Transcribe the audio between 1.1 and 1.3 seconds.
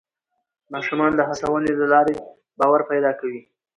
د